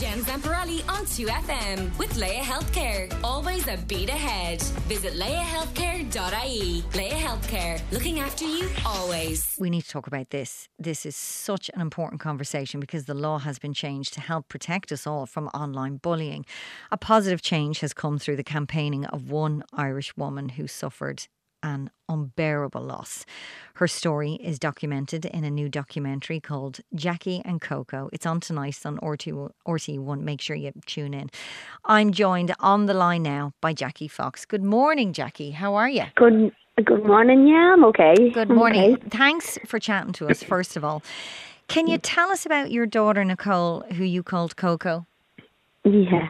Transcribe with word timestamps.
Jen 0.00 0.18
Zamparelli 0.24 0.86
on 0.90 1.06
2FM 1.06 1.98
with 1.98 2.18
Laya 2.18 2.42
Healthcare. 2.42 3.10
Always 3.24 3.66
a 3.66 3.78
beat 3.88 4.10
ahead. 4.10 4.60
Visit 4.88 5.14
layahealthcare.ie. 5.14 6.84
Laya 6.94 7.14
Healthcare, 7.14 7.80
looking 7.90 8.20
after 8.20 8.44
you 8.44 8.68
always. 8.84 9.56
We 9.58 9.70
need 9.70 9.84
to 9.84 9.88
talk 9.88 10.06
about 10.06 10.28
this. 10.28 10.68
This 10.78 11.06
is 11.06 11.16
such 11.16 11.70
an 11.72 11.80
important 11.80 12.20
conversation 12.20 12.78
because 12.78 13.06
the 13.06 13.14
law 13.14 13.38
has 13.38 13.58
been 13.58 13.72
changed 13.72 14.12
to 14.14 14.20
help 14.20 14.48
protect 14.48 14.92
us 14.92 15.06
all 15.06 15.24
from 15.24 15.48
online 15.48 15.96
bullying. 15.96 16.44
A 16.92 16.98
positive 16.98 17.40
change 17.40 17.80
has 17.80 17.94
come 17.94 18.18
through 18.18 18.36
the 18.36 18.44
campaigning 18.44 19.06
of 19.06 19.30
one 19.30 19.64
Irish 19.72 20.14
woman 20.14 20.50
who 20.50 20.66
suffered 20.66 21.26
an 21.66 21.90
unbearable 22.08 22.80
loss. 22.80 23.26
Her 23.74 23.88
story 23.88 24.34
is 24.34 24.58
documented 24.58 25.24
in 25.24 25.44
a 25.44 25.50
new 25.50 25.68
documentary 25.68 26.38
called 26.40 26.80
Jackie 26.94 27.42
and 27.44 27.60
Coco. 27.60 28.08
It's 28.12 28.24
on 28.24 28.40
tonight 28.40 28.78
on 28.84 28.94
RT, 29.02 29.26
RTÉ1. 29.66 30.20
Make 30.20 30.40
sure 30.40 30.54
you 30.56 30.72
tune 30.86 31.12
in. 31.12 31.28
I'm 31.84 32.12
joined 32.12 32.54
on 32.60 32.86
the 32.86 32.94
line 32.94 33.24
now 33.24 33.52
by 33.60 33.72
Jackie 33.72 34.08
Fox. 34.08 34.44
Good 34.44 34.62
morning, 34.62 35.12
Jackie. 35.12 35.50
How 35.50 35.74
are 35.74 35.88
you? 35.88 36.04
Good 36.14 36.52
good 36.84 37.04
morning. 37.04 37.48
Yeah, 37.48 37.72
I'm 37.72 37.84
okay. 37.86 38.30
Good 38.30 38.50
morning. 38.50 38.94
okay. 38.94 39.08
Thanks 39.08 39.58
for 39.66 39.78
chatting 39.78 40.12
to 40.14 40.28
us, 40.28 40.42
first 40.42 40.76
of 40.76 40.84
all. 40.84 41.02
Can 41.68 41.88
you 41.88 41.98
tell 41.98 42.30
us 42.30 42.46
about 42.46 42.70
your 42.70 42.86
daughter, 42.86 43.24
Nicole, 43.24 43.80
who 43.94 44.04
you 44.04 44.22
called 44.22 44.56
Coco? 44.56 45.06
Yeah. 45.84 46.28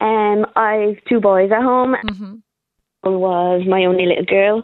Um, 0.00 0.44
I've 0.56 1.02
two 1.08 1.20
boys 1.20 1.50
at 1.50 1.62
home. 1.62 1.94
hmm 2.06 2.34
Was 3.10 3.62
my 3.66 3.84
only 3.84 4.06
little 4.06 4.24
girl. 4.24 4.62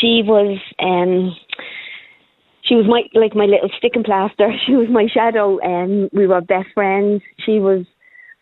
She 0.00 0.22
was 0.24 0.58
um 0.78 1.34
she 2.62 2.74
was 2.74 2.86
my 2.86 3.02
like 3.18 3.34
my 3.34 3.46
little 3.46 3.70
stick 3.78 3.92
and 3.94 4.04
plaster. 4.04 4.52
She 4.66 4.74
was 4.74 4.88
my 4.88 5.06
shadow 5.12 5.58
and 5.58 6.10
we 6.12 6.26
were 6.26 6.40
best 6.40 6.68
friends. 6.74 7.22
She 7.44 7.58
was 7.58 7.84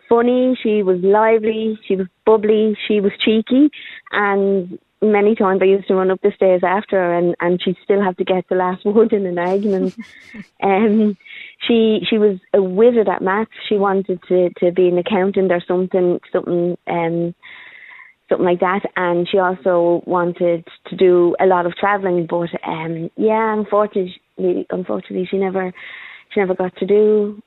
funny, 0.08 0.58
she 0.62 0.82
was 0.82 0.98
lively, 1.02 1.78
she 1.86 1.96
was 1.96 2.08
bubbly, 2.26 2.76
she 2.86 3.00
was 3.00 3.12
cheeky 3.24 3.70
and 4.10 4.78
many 5.02 5.34
times 5.34 5.62
I 5.62 5.66
used 5.66 5.88
to 5.88 5.94
run 5.94 6.10
up 6.10 6.20
the 6.20 6.32
stairs 6.34 6.62
after 6.62 6.96
her 6.96 7.14
and, 7.14 7.34
and 7.40 7.62
she'd 7.62 7.76
still 7.82 8.02
have 8.02 8.16
to 8.18 8.24
get 8.24 8.48
the 8.48 8.56
last 8.56 8.84
word 8.84 9.12
in 9.12 9.24
an 9.24 9.38
argument. 9.38 9.96
um 10.62 11.16
she 11.66 12.00
she 12.08 12.18
was 12.18 12.38
a 12.52 12.62
wizard 12.62 13.08
at 13.08 13.22
maths. 13.22 13.50
She 13.68 13.76
wanted 13.76 14.20
to, 14.28 14.50
to 14.58 14.72
be 14.72 14.88
an 14.88 14.98
accountant 14.98 15.52
or 15.52 15.62
something 15.66 16.20
something 16.32 16.76
um 16.86 17.34
something 18.30 18.46
like 18.46 18.60
that. 18.60 18.80
And 18.96 19.28
she 19.28 19.38
also 19.38 20.02
wanted 20.06 20.64
to 20.86 20.96
do 20.96 21.36
a 21.38 21.44
lot 21.44 21.66
of 21.66 21.74
traveling, 21.74 22.26
but 22.30 22.48
um, 22.66 23.10
yeah, 23.16 23.52
unfortunately, 23.52 24.66
unfortunately, 24.70 25.28
she 25.30 25.36
never, 25.36 25.72
she 26.32 26.40
never 26.40 26.54
got 26.54 26.74
to 26.76 26.86
do 26.86 27.42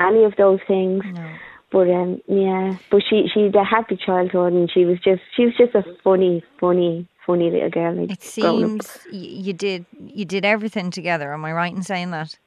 any 0.00 0.24
of 0.24 0.32
those 0.36 0.58
things. 0.66 1.04
No. 1.14 1.30
But 1.70 1.90
um, 1.90 2.20
yeah, 2.28 2.78
but 2.90 3.02
she 3.08 3.24
she 3.32 3.44
had 3.44 3.56
a 3.56 3.64
happy 3.64 3.96
childhood, 3.96 4.52
and 4.52 4.70
she 4.72 4.84
was 4.84 4.98
just 5.04 5.22
she 5.36 5.46
was 5.46 5.54
just 5.58 5.74
a 5.74 5.82
funny, 6.04 6.42
funny, 6.60 7.08
funny 7.26 7.50
little 7.50 7.70
girl. 7.70 8.00
Like, 8.00 8.12
It 8.12 8.22
seems 8.22 8.98
y- 9.06 9.18
you 9.18 9.52
did 9.52 9.84
you 9.98 10.24
did 10.24 10.44
everything 10.44 10.92
together. 10.92 11.32
Am 11.34 11.44
I 11.44 11.52
right 11.52 11.74
in 11.74 11.82
saying 11.82 12.12
that? 12.12 12.38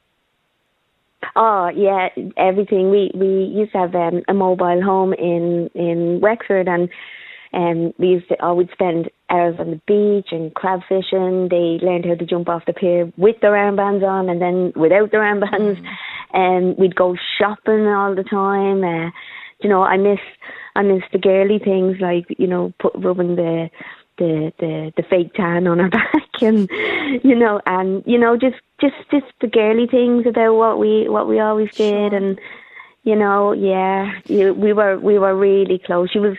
Oh 1.35 1.69
yeah, 1.75 2.07
everything. 2.37 2.89
We 2.89 3.11
we 3.13 3.27
used 3.27 3.73
to 3.73 3.79
have 3.79 3.95
um, 3.95 4.21
a 4.29 4.33
mobile 4.33 4.81
home 4.81 5.13
in 5.13 5.69
in 5.75 6.21
Wexford, 6.21 6.67
and 6.69 6.89
um, 7.53 7.93
we 7.97 8.07
used 8.07 8.27
to 8.29 8.43
always 8.43 8.67
spend 8.73 9.09
hours 9.29 9.55
on 9.59 9.71
the 9.71 9.81
beach 9.87 10.29
and 10.31 10.53
crab 10.53 10.81
fishing. 10.87 11.47
They 11.49 11.83
learned 11.85 12.05
how 12.05 12.15
to 12.15 12.25
jump 12.25 12.49
off 12.49 12.65
the 12.65 12.73
pier 12.73 13.11
with 13.17 13.39
their 13.41 13.53
armbands 13.53 14.03
on, 14.03 14.29
and 14.29 14.41
then 14.41 14.73
without 14.75 15.11
their 15.11 15.21
armbands. 15.21 15.81
And 16.33 16.77
we'd 16.77 16.95
go 16.95 17.15
shopping 17.39 17.87
all 17.87 18.13
the 18.13 18.23
time. 18.23 18.83
Uh, 18.83 19.11
you 19.61 19.69
know, 19.69 19.83
I 19.83 19.97
miss 19.97 20.19
I 20.75 20.83
miss 20.83 21.03
the 21.11 21.17
girly 21.17 21.57
things 21.57 21.97
like 21.99 22.25
you 22.37 22.47
know 22.47 22.73
put 22.79 22.93
rubbing 22.95 23.35
the 23.35 23.69
the 24.17 24.51
the 24.59 24.91
the 24.95 25.03
fake 25.03 25.33
tan 25.33 25.67
on 25.67 25.79
her 25.79 25.89
back 25.89 26.41
and 26.41 26.69
you 27.23 27.35
know 27.35 27.61
and 27.65 28.03
you 28.05 28.17
know 28.17 28.37
just 28.37 28.57
just 28.81 28.95
just 29.11 29.25
the 29.41 29.47
girly 29.47 29.87
things 29.87 30.25
about 30.27 30.55
what 30.55 30.79
we 30.79 31.07
what 31.07 31.27
we 31.27 31.39
always 31.39 31.71
did 31.75 32.13
and 32.13 32.39
you 33.03 33.15
know 33.15 33.53
yeah 33.53 34.11
you, 34.25 34.53
we 34.53 34.73
were 34.73 34.99
we 34.99 35.17
were 35.17 35.35
really 35.35 35.79
close 35.79 36.09
she 36.11 36.19
was 36.19 36.37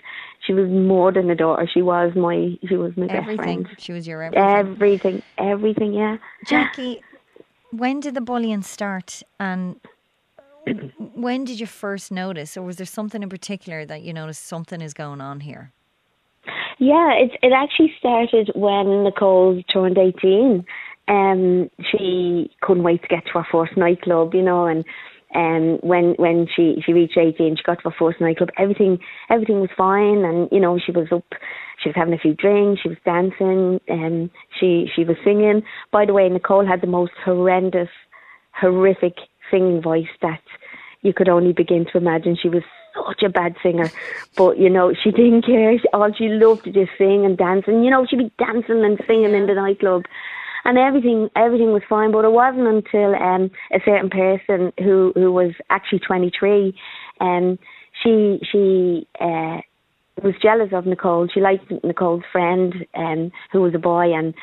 she 0.48 0.54
was 0.54 0.68
more 0.70 1.12
than 1.12 1.30
a 1.30 1.36
daughter 1.36 1.68
she 1.72 1.82
was 1.82 2.10
my 2.16 2.58
she 2.68 2.74
was 2.76 2.96
my 2.96 3.06
best 3.06 3.18
Everything. 3.18 3.64
friend 3.64 3.76
She 3.78 3.92
was 3.92 4.08
your 4.08 4.22
everything. 4.22 4.42
everything 4.48 5.22
everything 5.38 5.92
yeah 5.92 6.16
Jackie, 6.46 7.00
when 7.70 8.00
did 8.00 8.14
the 8.14 8.20
bullying 8.22 8.62
start 8.62 9.22
and 9.38 9.76
when 11.14 11.44
did 11.44 11.60
you 11.60 11.66
first 11.66 12.10
notice 12.10 12.56
or 12.56 12.62
was 12.62 12.76
there 12.78 12.86
something 12.86 13.22
in 13.22 13.28
particular 13.28 13.84
that 13.86 14.02
you 14.02 14.12
noticed 14.12 14.44
something 14.46 14.80
is 14.80 14.94
going 14.94 15.20
on 15.20 15.40
here? 15.40 15.72
Yeah, 16.78 17.12
it 17.24 17.30
it 17.42 17.52
actually 17.52 17.92
started 17.98 18.50
when 18.54 19.04
Nicole 19.04 19.62
turned 19.72 19.98
eighteen. 19.98 20.64
Um, 21.08 21.70
she 21.90 22.50
couldn't 22.60 22.82
wait 22.84 23.00
to 23.02 23.08
get 23.08 23.24
to 23.26 23.32
her 23.38 23.46
first 23.50 23.76
nightclub, 23.76 24.34
you 24.34 24.42
know, 24.42 24.66
and 24.66 24.84
um, 25.34 25.78
when 25.82 26.14
when 26.14 26.46
she 26.54 26.82
she 26.84 26.92
reached 26.92 27.18
eighteen, 27.18 27.56
she 27.56 27.62
got 27.62 27.82
to 27.82 27.90
her 27.90 27.96
first 27.98 28.20
nightclub. 28.20 28.50
Everything 28.56 28.98
everything 29.30 29.60
was 29.60 29.70
fine, 29.76 30.24
and 30.24 30.48
you 30.50 30.60
know 30.60 30.78
she 30.78 30.92
was 30.92 31.08
up, 31.12 31.24
she 31.82 31.90
was 31.90 31.96
having 31.96 32.14
a 32.14 32.18
few 32.18 32.34
drinks, 32.34 32.82
she 32.82 32.88
was 32.88 32.98
dancing, 33.04 33.80
and 33.88 34.30
she 34.58 34.90
she 34.94 35.04
was 35.04 35.16
singing. 35.24 35.62
By 35.92 36.06
the 36.06 36.14
way, 36.14 36.28
Nicole 36.28 36.66
had 36.66 36.80
the 36.80 36.86
most 36.86 37.12
horrendous, 37.24 37.90
horrific 38.52 39.16
singing 39.50 39.82
voice 39.82 40.08
that 40.22 40.40
you 41.02 41.12
could 41.12 41.28
only 41.28 41.52
begin 41.52 41.86
to 41.92 41.98
imagine. 41.98 42.36
She 42.40 42.48
was 42.48 42.62
such 43.06 43.22
a 43.22 43.28
bad 43.28 43.54
singer, 43.62 43.90
but 44.36 44.58
you 44.58 44.70
know 44.70 44.94
she 44.94 45.10
didn't 45.10 45.44
care. 45.44 45.76
All 45.92 46.10
she 46.16 46.28
loved 46.28 46.64
to 46.64 46.72
just 46.72 46.92
sing 46.96 47.26
and 47.26 47.36
dance, 47.36 47.64
and 47.66 47.84
you 47.84 47.90
know 47.90 48.06
she'd 48.06 48.18
be 48.18 48.32
dancing 48.38 48.82
and 48.82 48.98
singing 49.06 49.34
in 49.34 49.46
the 49.46 49.54
nightclub, 49.54 50.04
and 50.68 50.76
everything 50.78 51.30
everything 51.34 51.72
was 51.72 51.82
fine. 51.88 52.12
But 52.12 52.26
it 52.26 52.32
wasn't 52.32 52.68
until 52.68 53.14
um, 53.16 53.50
a 53.72 53.80
certain 53.84 54.10
person 54.10 54.72
who 54.78 55.12
who 55.14 55.32
was 55.32 55.52
actually 55.70 56.00
twenty 56.00 56.30
three, 56.38 56.74
um, 57.20 57.58
she 58.02 58.38
she. 58.52 59.08
Uh, 59.18 59.62
was 60.20 60.34
jealous 60.42 60.70
of 60.72 60.84
Nicole. 60.84 61.28
She 61.32 61.40
liked 61.40 61.70
Nicole's 61.84 62.24
friend, 62.32 62.74
um, 62.96 63.30
who 63.52 63.62
was 63.62 63.72
a 63.76 63.78
boy, 63.78 64.12
and 64.12 64.34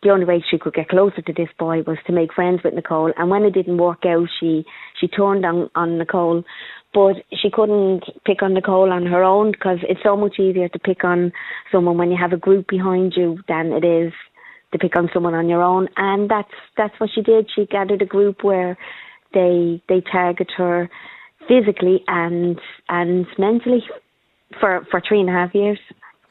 the 0.00 0.10
only 0.10 0.24
way 0.24 0.44
she 0.48 0.58
could 0.58 0.74
get 0.74 0.90
closer 0.90 1.22
to 1.22 1.32
this 1.32 1.48
boy 1.58 1.82
was 1.82 1.98
to 2.06 2.12
make 2.12 2.32
friends 2.32 2.60
with 2.62 2.74
Nicole. 2.74 3.12
And 3.16 3.30
when 3.30 3.42
it 3.42 3.54
didn't 3.54 3.78
work 3.78 4.04
out, 4.06 4.28
she 4.38 4.64
she 5.00 5.08
turned 5.08 5.44
on 5.44 5.70
on 5.74 5.98
Nicole, 5.98 6.44
but 6.92 7.16
she 7.32 7.50
couldn't 7.50 8.04
pick 8.24 8.42
on 8.42 8.54
Nicole 8.54 8.92
on 8.92 9.06
her 9.06 9.24
own 9.24 9.50
because 9.50 9.78
it's 9.82 10.04
so 10.04 10.16
much 10.16 10.38
easier 10.38 10.68
to 10.68 10.78
pick 10.78 11.02
on 11.02 11.32
someone 11.72 11.98
when 11.98 12.10
you 12.10 12.16
have 12.16 12.32
a 12.32 12.36
group 12.36 12.68
behind 12.68 13.14
you 13.16 13.38
than 13.48 13.72
it 13.72 13.84
is 13.84 14.12
to 14.74 14.78
pick 14.78 14.96
on 14.96 15.08
someone 15.14 15.34
on 15.34 15.48
your 15.48 15.62
own. 15.62 15.88
And 15.96 16.28
that's 16.28 16.52
that's 16.76 16.98
what 16.98 17.10
she 17.14 17.22
did. 17.22 17.48
She 17.54 17.66
gathered 17.66 18.02
a 18.02 18.06
group 18.06 18.42
where 18.42 18.76
they 19.32 19.82
they 19.88 20.00
target 20.00 20.50
her 20.56 20.90
physically 21.48 22.02
and 22.08 22.60
and 22.88 23.26
mentally 23.38 23.84
for 24.60 24.84
for 24.90 25.00
three 25.00 25.20
and 25.20 25.30
a 25.30 25.32
half 25.32 25.54
years. 25.54 25.78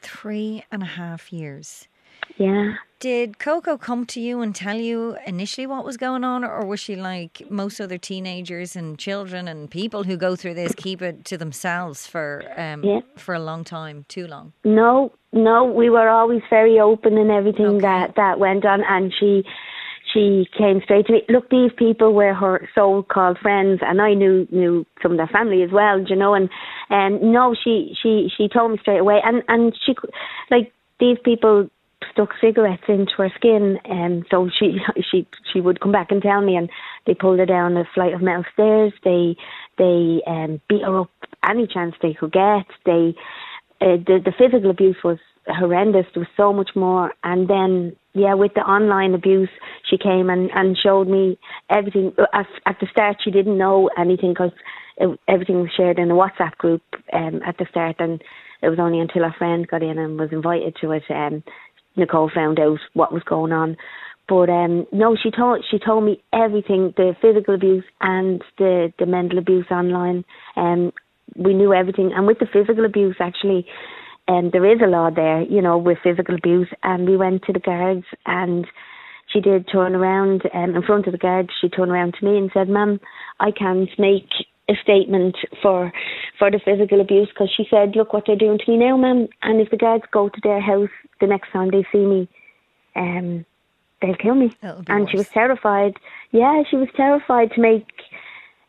Three 0.02 0.62
and 0.70 0.82
a 0.82 0.86
half 0.86 1.32
years. 1.32 1.88
Yeah. 2.36 2.74
Did 3.04 3.38
Coco 3.38 3.76
come 3.76 4.06
to 4.06 4.18
you 4.18 4.40
and 4.40 4.54
tell 4.54 4.78
you 4.78 5.18
initially 5.26 5.66
what 5.66 5.84
was 5.84 5.98
going 5.98 6.24
on, 6.24 6.42
or 6.42 6.64
was 6.64 6.80
she 6.80 6.96
like 6.96 7.42
most 7.50 7.78
other 7.78 7.98
teenagers 7.98 8.76
and 8.76 8.98
children 8.98 9.46
and 9.46 9.70
people 9.70 10.04
who 10.04 10.16
go 10.16 10.36
through 10.36 10.54
this, 10.54 10.74
keep 10.74 11.02
it 11.02 11.22
to 11.26 11.36
themselves 11.36 12.06
for 12.06 12.42
um, 12.56 12.82
Yeah. 12.82 13.00
for 13.18 13.34
a 13.34 13.40
long 13.40 13.62
time, 13.62 14.06
too 14.08 14.26
long? 14.26 14.54
No, 14.64 15.12
no, 15.34 15.64
we 15.64 15.90
were 15.90 16.08
always 16.08 16.40
very 16.48 16.80
open 16.80 17.18
in 17.18 17.30
everything 17.30 17.66
Okay. 17.76 17.80
that 17.80 18.14
that 18.16 18.38
went 18.38 18.64
on, 18.64 18.82
and 18.88 19.12
she 19.20 19.44
she 20.10 20.48
came 20.56 20.80
straight 20.80 21.04
to 21.08 21.12
me. 21.12 21.24
Look, 21.28 21.50
these 21.50 21.72
people 21.76 22.14
were 22.14 22.32
her 22.32 22.66
so-called 22.74 23.36
friends, 23.36 23.80
and 23.82 24.00
I 24.00 24.14
knew 24.14 24.48
knew 24.50 24.86
some 25.02 25.10
of 25.12 25.18
their 25.18 25.26
family 25.26 25.62
as 25.62 25.70
well, 25.70 26.00
you 26.00 26.16
know. 26.16 26.32
And 26.32 26.48
and 26.88 27.20
no, 27.20 27.54
she 27.54 27.94
she 28.02 28.30
she 28.34 28.48
told 28.48 28.70
me 28.72 28.78
straight 28.80 29.00
away, 29.00 29.20
and 29.22 29.42
and 29.48 29.76
she 29.84 29.94
like 30.50 30.72
these 30.98 31.18
people 31.22 31.68
stuck 32.12 32.30
cigarettes 32.40 32.84
into 32.88 33.14
her 33.18 33.30
skin, 33.36 33.78
and 33.84 34.24
so 34.30 34.48
she 34.48 34.78
she 35.10 35.26
she 35.52 35.60
would 35.60 35.80
come 35.80 35.92
back 35.92 36.10
and 36.10 36.22
tell 36.22 36.40
me, 36.40 36.56
and 36.56 36.70
they 37.06 37.14
pulled 37.14 37.38
her 37.38 37.46
down 37.46 37.76
a 37.76 37.84
flight 37.94 38.14
of 38.14 38.22
metal 38.22 38.44
stairs. 38.52 38.92
They 39.04 39.36
they 39.78 40.22
um, 40.26 40.60
beat 40.68 40.82
her 40.82 41.00
up 41.00 41.10
any 41.48 41.66
chance 41.66 41.94
they 42.00 42.14
could 42.14 42.32
get. 42.32 42.66
They 42.84 43.14
uh, 43.80 43.98
the 44.06 44.20
the 44.24 44.32
physical 44.38 44.70
abuse 44.70 44.96
was 45.04 45.18
horrendous. 45.46 46.06
There 46.14 46.20
was 46.20 46.28
so 46.36 46.52
much 46.52 46.70
more, 46.74 47.12
and 47.22 47.48
then 47.48 47.96
yeah, 48.14 48.34
with 48.34 48.54
the 48.54 48.60
online 48.60 49.14
abuse, 49.14 49.50
she 49.88 49.98
came 49.98 50.30
and 50.30 50.50
and 50.54 50.76
showed 50.78 51.08
me 51.08 51.38
everything. 51.70 52.12
At, 52.32 52.46
at 52.66 52.76
the 52.80 52.86
start, 52.90 53.16
she 53.22 53.30
didn't 53.30 53.58
know 53.58 53.90
anything 53.98 54.30
because 54.30 54.52
everything 55.28 55.60
was 55.60 55.70
shared 55.76 55.98
in 55.98 56.10
a 56.10 56.14
WhatsApp 56.14 56.56
group 56.58 56.82
um, 57.12 57.40
at 57.46 57.58
the 57.58 57.66
start, 57.70 57.96
and 57.98 58.22
it 58.62 58.68
was 58.68 58.78
only 58.78 59.00
until 59.00 59.24
her 59.24 59.34
friend 59.36 59.66
got 59.68 59.82
in 59.82 59.98
and 59.98 60.18
was 60.18 60.32
invited 60.32 60.76
to 60.80 60.92
it. 60.92 61.02
Um, 61.10 61.42
Nicole 61.96 62.30
found 62.34 62.58
out 62.58 62.78
what 62.94 63.12
was 63.12 63.22
going 63.22 63.52
on. 63.52 63.76
But 64.28 64.48
um, 64.48 64.86
no, 64.90 65.16
she 65.20 65.30
told 65.30 65.64
she 65.70 65.78
told 65.78 66.04
me 66.04 66.22
everything: 66.32 66.94
the 66.96 67.14
physical 67.20 67.54
abuse 67.54 67.84
and 68.00 68.42
the 68.58 68.92
the 68.98 69.06
mental 69.06 69.38
abuse 69.38 69.66
online. 69.70 70.24
Um, 70.56 70.92
we 71.36 71.54
knew 71.54 71.72
everything. 71.74 72.12
And 72.14 72.26
with 72.26 72.38
the 72.38 72.46
physical 72.50 72.84
abuse, 72.84 73.16
actually, 73.20 73.66
um, 74.28 74.50
there 74.52 74.70
is 74.70 74.80
a 74.82 74.88
law 74.88 75.10
there, 75.10 75.42
you 75.42 75.60
know, 75.60 75.76
with 75.76 75.98
physical 76.02 76.34
abuse. 76.34 76.68
And 76.82 77.08
we 77.08 77.16
went 77.16 77.42
to 77.44 77.52
the 77.52 77.60
guards, 77.60 78.04
and 78.24 78.66
she 79.26 79.40
did 79.40 79.68
turn 79.70 79.94
around 79.94 80.42
um, 80.54 80.74
in 80.74 80.82
front 80.82 81.06
of 81.06 81.12
the 81.12 81.18
guards. 81.18 81.50
She 81.60 81.68
turned 81.68 81.90
around 81.90 82.14
to 82.18 82.24
me 82.24 82.38
and 82.38 82.50
said, 82.54 82.68
"Ma'am, 82.68 83.00
I 83.40 83.50
can't 83.50 83.90
make 83.98 84.28
a 84.70 84.74
statement 84.82 85.36
for 85.62 85.92
for 86.44 86.50
the 86.50 86.58
physical 86.58 87.00
abuse 87.00 87.28
because 87.30 87.50
she 87.56 87.66
said, 87.70 87.96
look 87.96 88.12
what 88.12 88.24
they're 88.26 88.36
doing 88.36 88.58
to 88.58 88.70
me 88.70 88.76
now, 88.76 88.98
ma'am. 88.98 89.26
And 89.40 89.62
if 89.62 89.70
the 89.70 89.78
guards 89.78 90.04
go 90.12 90.28
to 90.28 90.40
their 90.42 90.60
house 90.60 90.90
the 91.18 91.26
next 91.26 91.50
time 91.52 91.70
they 91.70 91.86
see 91.90 92.04
me, 92.04 92.28
um, 92.96 93.46
they'll 94.02 94.14
kill 94.16 94.34
me. 94.34 94.54
And 94.62 94.86
worse. 94.88 95.10
she 95.10 95.16
was 95.16 95.28
terrified. 95.30 95.94
Yeah, 96.32 96.62
she 96.68 96.76
was 96.76 96.88
terrified 96.94 97.52
to 97.52 97.60
make 97.62 97.86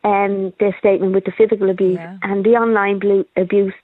um, 0.04 0.54
the 0.58 0.72
statement 0.78 1.12
with 1.12 1.26
the 1.26 1.32
physical 1.32 1.68
abuse 1.68 1.98
Yeah. 1.98 2.16
and 2.22 2.46
the 2.46 2.52
online 2.52 2.98
blu- 2.98 3.26
abuse. 3.36 3.74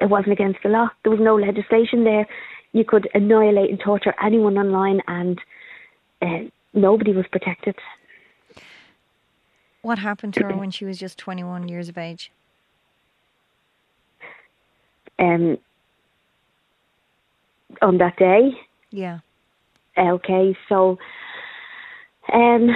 It 0.00 0.06
wasn't 0.10 0.32
against 0.32 0.64
the 0.64 0.70
law. 0.70 0.88
There 1.04 1.12
was 1.12 1.20
no 1.20 1.36
legislation 1.36 2.02
there. 2.02 2.26
You 2.72 2.84
could 2.84 3.08
annihilate 3.14 3.70
and 3.70 3.78
torture 3.78 4.14
anyone 4.20 4.58
online, 4.58 5.00
and 5.06 5.40
uh, 6.20 6.50
nobody 6.74 7.12
was 7.12 7.26
protected. 7.30 7.76
What 9.82 10.00
happened 10.00 10.34
to 10.34 10.42
her 10.46 10.56
when 10.62 10.72
she 10.72 10.84
was 10.84 10.98
just 10.98 11.18
21 11.18 11.68
years 11.68 11.88
of 11.88 11.96
age? 11.96 12.32
Um, 15.18 15.58
on 17.82 17.98
that 17.98 18.16
day, 18.16 18.52
Yeah. 18.90 19.18
Okay, 19.98 20.56
so 20.68 20.98
um, 22.32 22.68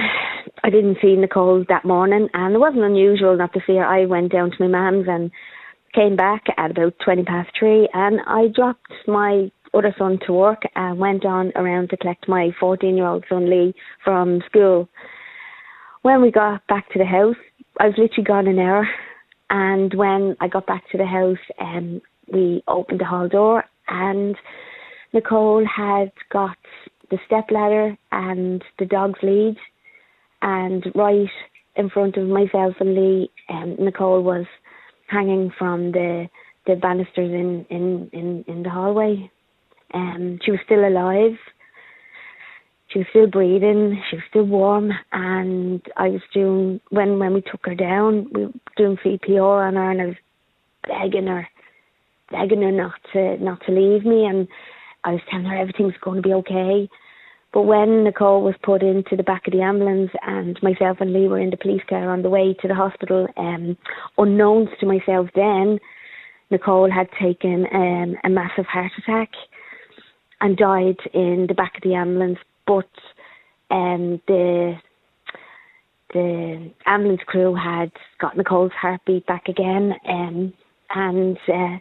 I 0.65 0.71
didn't 0.71 0.99
see 1.03 1.17
Nicole 1.17 1.65
that 1.69 1.85
morning, 1.85 2.29
and 2.33 2.55
it 2.55 2.59
wasn't 2.59 2.85
unusual 2.85 3.37
not 3.37 3.53
to 3.53 3.61
see 3.67 3.77
her. 3.77 3.85
I 3.85 4.07
went 4.07 4.33
down 4.33 4.51
to 4.51 4.57
my 4.61 4.69
mum's 4.69 5.07
and 5.09 5.31
came 5.95 6.17
back 6.17 6.45
at 6.57 6.71
about 6.71 6.95
twenty 7.05 7.25
past 7.25 7.51
three, 7.59 7.89
and 7.93 8.21
I 8.27 8.49
dropped 8.49 8.93
my 9.07 9.51
other 9.75 9.95
son 9.99 10.19
to 10.27 10.33
work 10.33 10.63
and 10.75 10.99
went 10.99 11.25
on 11.25 11.53
around 11.57 11.91
to 11.91 11.97
collect 11.97 12.29
my 12.29 12.51
fourteen-year-old 12.59 13.25
son 13.29 13.51
Lee 13.51 13.75
from 14.03 14.41
school. 14.49 14.89
When 16.03 16.23
we 16.23 16.31
got 16.31 16.67
back 16.67 16.91
to 16.93 16.99
the 16.99 17.05
house, 17.05 17.37
I 17.79 17.87
was 17.87 17.99
literally 17.99 18.25
gone 18.25 18.47
an 18.47 18.59
hour, 18.59 18.89
and 19.51 19.93
when 19.93 20.37
I 20.41 20.49
got 20.49 20.67
back 20.67 20.89
to 20.91 20.99
the 20.99 21.07
house, 21.07 21.39
um, 21.59 22.01
we 22.33 22.63
opened 22.69 23.01
the 23.01 23.05
hall 23.05 23.29
door 23.29 23.65
and. 23.89 24.37
Nicole 25.13 25.67
had 25.67 26.13
got 26.31 26.57
the 27.11 27.19
step 27.27 27.51
ladder 27.51 27.97
and 28.13 28.63
the 28.79 28.87
dog's 28.87 29.19
lead, 29.23 29.57
and 30.43 30.85
right 30.95 31.29
in 31.77 31.91
front 31.91 32.17
of 32.17 32.29
myself 32.29 32.75
and 32.81 32.95
Lee, 32.95 33.31
um, 33.49 33.77
Nicole 33.79 34.23
was 34.23 34.47
hanging 35.09 35.53
from 35.59 35.93
the 35.93 36.29
the 36.67 36.77
banisters 36.77 37.31
in 37.31 37.67
in 37.71 38.11
in, 38.13 38.45
in 38.47 38.63
the 38.63 38.71
hallway. 38.71 39.31
Um, 39.93 40.39
she 40.45 40.53
was 40.53 40.61
still 40.65 40.87
alive. 40.87 41.37
She 42.89 43.01
was 43.01 43.09
still 43.11 43.27
breathing. 43.27 44.01
She 44.11 44.17
was 44.17 44.25
still 44.29 44.45
warm, 44.45 44.93
and 45.13 45.83
I 45.97 46.09
was 46.09 46.23
doing 46.33 46.81
when 46.91 47.19
when 47.19 47.35
we 47.35 47.41
took 47.41 47.65
her 47.65 47.75
down, 47.75 48.29
we 48.33 48.47
were 48.47 48.53
doing 48.77 48.97
CPR 49.05 49.67
on 49.67 49.75
her, 49.75 49.91
and 49.91 50.03
I 50.03 50.07
was 50.07 50.17
begging 50.87 51.27
her, 51.27 51.49
begging 52.31 52.63
her 52.63 52.73
not 52.73 52.95
to 53.13 53.37
not 53.43 53.61
to 53.67 53.73
leave 53.73 54.05
me, 54.05 54.27
and 54.27 54.49
I 55.05 55.13
was 55.13 55.21
telling 55.31 55.47
her 55.47 55.57
everything's 55.57 55.95
going 56.01 56.23
to 56.23 56.29
be 56.29 56.35
okay. 56.35 56.89
But 57.53 57.63
when 57.63 58.05
Nicole 58.05 58.43
was 58.43 58.55
put 58.63 58.83
into 58.83 59.17
the 59.17 59.25
back 59.25 59.47
of 59.47 59.53
the 59.53 59.63
ambulance 59.63 60.13
and 60.23 60.57
myself 60.63 60.99
and 61.01 61.13
Lee 61.13 61.27
were 61.27 61.41
in 61.41 61.51
the 61.51 61.57
police 61.57 61.83
car 61.89 62.09
on 62.11 62.23
the 62.23 62.31
way 62.31 62.55
to 62.55 62.69
the 62.69 62.77
hospital, 62.77 63.27
um, 63.37 63.77
unknowns 64.19 64.69
to 64.79 64.87
myself 64.87 65.29
then, 65.35 65.81
Nicole 66.51 66.91
had 66.91 67.09
taken 67.21 67.67
um, 67.73 68.17
a 68.23 68.29
massive 68.29 68.67
heart 68.67 68.93
attack 68.99 69.31
and 70.41 70.57
died 70.57 70.99
in 71.13 71.47
the 71.49 71.55
back 71.55 71.77
of 71.77 71.83
the 71.83 71.95
ambulance. 71.95 72.39
But 72.67 72.89
um, 73.71 74.21
the 74.29 74.75
the 76.13 76.73
ambulance 76.87 77.21
crew 77.27 77.55
had 77.55 77.93
got 78.21 78.37
Nicole's 78.37 78.73
heartbeat 78.73 79.27
back 79.27 79.49
again, 79.49 79.95
um, 80.09 80.53
and 80.91 81.39
uh, 81.49 81.79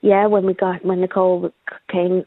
yeah, 0.00 0.26
when 0.26 0.46
we 0.46 0.54
got 0.54 0.84
when 0.84 1.00
Nicole 1.00 1.50
came 1.90 2.24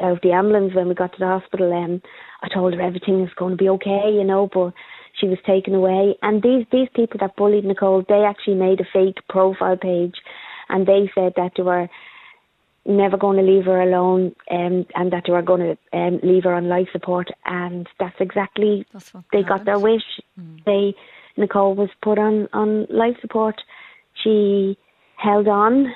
out 0.00 0.12
of 0.12 0.20
the 0.22 0.32
ambulance 0.32 0.74
when 0.74 0.88
we 0.88 0.94
got 0.94 1.12
to 1.12 1.18
the 1.18 1.26
hospital, 1.26 1.72
um, 1.72 2.00
I 2.42 2.48
told 2.48 2.74
her 2.74 2.80
everything 2.80 3.22
is 3.22 3.34
going 3.34 3.52
to 3.52 3.62
be 3.62 3.68
okay, 3.70 4.10
you 4.12 4.24
know, 4.24 4.48
but 4.52 4.72
she 5.18 5.26
was 5.26 5.38
taken 5.46 5.74
away. 5.74 6.16
And 6.22 6.42
these 6.42 6.66
these 6.72 6.88
people 6.94 7.18
that 7.20 7.36
bullied 7.36 7.64
Nicole, 7.64 8.04
they 8.08 8.24
actually 8.24 8.54
made 8.54 8.80
a 8.80 8.84
fake 8.92 9.18
profile 9.28 9.76
page, 9.76 10.16
and 10.68 10.86
they 10.86 11.10
said 11.14 11.34
that 11.36 11.52
they 11.56 11.62
were 11.62 11.88
never 12.84 13.16
going 13.16 13.36
to 13.36 13.44
leave 13.44 13.66
her 13.66 13.80
alone, 13.80 14.34
um, 14.50 14.86
and 14.94 15.12
that 15.12 15.24
they 15.26 15.32
were 15.32 15.42
going 15.42 15.76
to 15.92 15.98
um, 15.98 16.20
leave 16.22 16.44
her 16.44 16.54
on 16.54 16.68
life 16.68 16.88
support. 16.92 17.28
And 17.44 17.86
that's 17.98 18.20
exactly 18.20 18.86
That's 18.92 19.12
what 19.12 19.24
they 19.32 19.42
got 19.42 19.64
their 19.64 19.78
happened. 19.78 19.92
wish. 19.92 20.20
They 20.66 20.94
Nicole 21.36 21.74
was 21.74 21.90
put 22.02 22.18
on 22.18 22.48
on 22.52 22.86
life 22.90 23.16
support. 23.20 23.60
She 24.22 24.78
held 25.16 25.48
on 25.48 25.92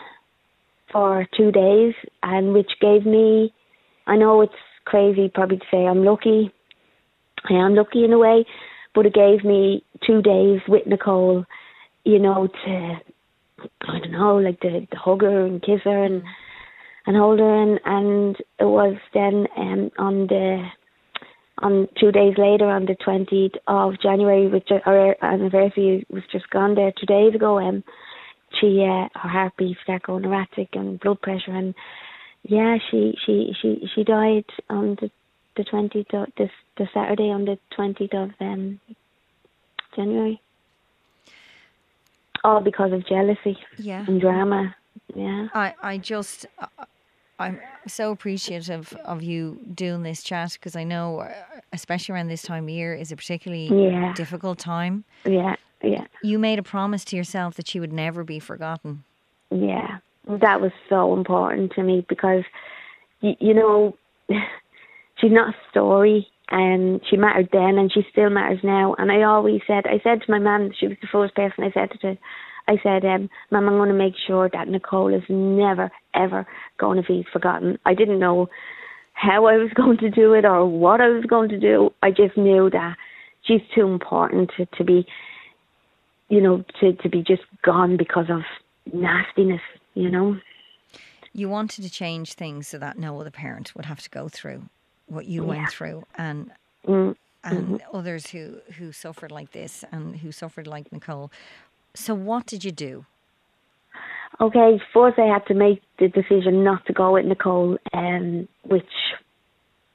for 0.96 1.26
two 1.36 1.52
days, 1.52 1.92
and 2.22 2.54
which 2.54 2.70
gave 2.80 3.04
me. 3.04 3.52
I 4.06 4.16
know 4.16 4.40
it's 4.40 4.54
crazy 4.86 5.30
probably 5.32 5.58
to 5.58 5.64
say 5.70 5.84
I'm 5.84 6.04
lucky. 6.06 6.50
I 7.50 7.52
am 7.52 7.74
lucky 7.74 8.02
in 8.02 8.14
a 8.14 8.18
way, 8.18 8.46
but 8.94 9.04
it 9.04 9.12
gave 9.12 9.44
me 9.44 9.84
two 10.06 10.22
days 10.22 10.60
with 10.66 10.86
Nicole. 10.86 11.44
You 12.04 12.18
know 12.18 12.46
to 12.46 12.94
I 13.82 13.98
don't 13.98 14.12
know 14.12 14.36
like 14.36 14.58
to, 14.60 14.86
to 14.86 14.96
hug 14.96 15.20
her 15.20 15.44
and 15.44 15.60
kiss 15.60 15.80
her 15.84 16.02
and 16.02 16.22
and 17.06 17.14
hold 17.14 17.40
her 17.40 17.62
and 17.62 17.78
and 17.84 18.36
it 18.58 18.64
was 18.64 18.96
then 19.12 19.46
um 19.54 19.90
on 19.98 20.26
the 20.28 20.66
on 21.58 21.88
two 22.00 22.10
days 22.10 22.36
later 22.38 22.70
on 22.70 22.86
the 22.86 22.96
20th 23.06 23.56
of 23.66 24.00
January, 24.00 24.48
which 24.48 24.68
our 24.86 25.16
anniversary 25.22 26.06
was 26.08 26.22
just 26.32 26.48
gone 26.48 26.74
there 26.74 26.92
two 26.98 27.06
days 27.06 27.34
ago, 27.34 27.58
um, 27.58 27.82
she, 28.60 28.82
uh, 28.82 29.08
her 29.18 29.28
heartbeat 29.28 29.76
started 29.82 30.02
going 30.06 30.24
erratic 30.24 30.68
and 30.74 30.98
blood 31.00 31.20
pressure 31.20 31.52
and 31.52 31.74
yeah, 32.42 32.78
she, 32.90 33.16
she, 33.26 33.52
she, 33.60 33.88
she 33.94 34.04
died 34.04 34.44
on 34.70 34.96
the, 35.00 35.10
the 35.56 35.64
20th 35.64 36.14
of, 36.14 36.28
this, 36.38 36.50
the 36.76 36.86
Saturday 36.94 37.30
on 37.30 37.44
the 37.44 37.58
20th 37.76 38.14
of, 38.14 38.30
um, 38.40 38.78
January. 39.96 40.40
All 42.44 42.60
because 42.60 42.92
of 42.92 43.06
jealousy 43.08 43.58
Yeah. 43.78 44.04
and 44.06 44.20
drama. 44.20 44.76
Yeah. 45.14 45.48
I, 45.54 45.74
I 45.82 45.98
just, 45.98 46.46
I- 46.60 46.68
I'm 47.38 47.60
so 47.86 48.10
appreciative 48.12 48.96
of 49.04 49.22
you 49.22 49.60
doing 49.74 50.02
this 50.02 50.22
chat 50.22 50.52
because 50.54 50.74
I 50.74 50.84
know, 50.84 51.20
uh, 51.20 51.32
especially 51.72 52.14
around 52.14 52.28
this 52.28 52.42
time 52.42 52.64
of 52.64 52.70
year, 52.70 52.94
is 52.94 53.12
a 53.12 53.16
particularly 53.16 53.66
Yeah. 53.66 54.14
difficult 54.14 54.58
time. 54.58 55.04
Yeah. 55.24 55.56
Yeah. 55.82 56.06
You 56.22 56.38
made 56.38 56.58
a 56.58 56.62
promise 56.62 57.04
to 57.06 57.16
yourself 57.16 57.54
that 57.56 57.68
she 57.68 57.78
would 57.78 57.92
never 57.92 58.24
be 58.24 58.38
forgotten. 58.38 59.04
Yeah, 59.50 59.98
that 60.26 60.60
was 60.60 60.72
so 60.88 61.14
important 61.14 61.72
to 61.72 61.82
me 61.82 62.04
because, 62.08 62.44
you, 63.20 63.34
you 63.38 63.54
know, 63.54 63.94
she's 65.16 65.30
not 65.30 65.54
a 65.54 65.70
story, 65.70 66.26
and 66.50 67.00
she 67.08 67.16
mattered 67.16 67.50
then, 67.52 67.78
and 67.78 67.92
she 67.92 68.04
still 68.10 68.30
matters 68.30 68.60
now. 68.64 68.94
And 68.98 69.12
I 69.12 69.22
always 69.22 69.60
said, 69.66 69.86
I 69.86 70.00
said 70.02 70.22
to 70.22 70.30
my 70.30 70.38
mum, 70.38 70.72
she 70.76 70.88
was 70.88 70.96
the 71.00 71.08
first 71.12 71.34
person 71.34 71.62
I 71.62 71.70
said 71.72 71.90
it 71.92 72.00
to. 72.00 72.18
I 72.68 72.76
said, 72.82 73.04
um, 73.04 73.30
Mum, 73.50 73.68
I'm 73.68 73.76
going 73.76 73.88
to 73.88 73.94
make 73.94 74.14
sure 74.26 74.48
that 74.52 74.68
Nicole 74.68 75.14
is 75.14 75.22
never, 75.28 75.90
ever 76.14 76.46
going 76.78 77.00
to 77.00 77.06
be 77.06 77.24
forgotten. 77.32 77.78
I 77.86 77.94
didn't 77.94 78.18
know 78.18 78.48
how 79.12 79.46
I 79.46 79.56
was 79.56 79.70
going 79.74 79.98
to 79.98 80.10
do 80.10 80.32
it 80.34 80.44
or 80.44 80.66
what 80.66 81.00
I 81.00 81.08
was 81.08 81.24
going 81.24 81.48
to 81.50 81.58
do. 81.58 81.90
I 82.02 82.10
just 82.10 82.36
knew 82.36 82.70
that 82.70 82.96
she's 83.42 83.62
too 83.74 83.86
important 83.86 84.50
to, 84.56 84.66
to 84.66 84.84
be, 84.84 85.06
you 86.28 86.40
know, 86.40 86.64
to, 86.80 86.92
to 86.94 87.08
be 87.08 87.22
just 87.22 87.42
gone 87.62 87.96
because 87.96 88.26
of 88.28 88.42
nastiness, 88.92 89.60
you 89.94 90.10
know. 90.10 90.36
You 91.32 91.48
wanted 91.48 91.82
to 91.82 91.90
change 91.90 92.32
things 92.32 92.66
so 92.66 92.78
that 92.78 92.98
no 92.98 93.20
other 93.20 93.30
parent 93.30 93.74
would 93.76 93.84
have 93.84 94.00
to 94.00 94.10
go 94.10 94.28
through 94.28 94.62
what 95.06 95.26
you 95.26 95.44
went 95.44 95.70
through, 95.70 96.04
and 96.16 96.50
Mm. 96.88 97.16
and 97.44 97.82
others 97.92 98.30
who 98.30 98.58
who 98.78 98.92
suffered 98.92 99.30
like 99.30 99.52
this 99.52 99.84
and 99.92 100.16
who 100.16 100.32
suffered 100.32 100.66
like 100.66 100.90
Nicole. 100.92 101.30
So 101.96 102.14
what 102.14 102.46
did 102.46 102.64
you 102.64 102.72
do? 102.72 103.06
Okay, 104.38 104.78
first 104.92 105.18
I 105.18 105.32
had 105.32 105.46
to 105.46 105.54
make 105.54 105.82
the 105.98 106.08
decision 106.08 106.62
not 106.62 106.84
to 106.86 106.92
go 106.92 107.14
with 107.14 107.24
Nicole, 107.24 107.78
um, 107.94 108.46
which 108.64 108.84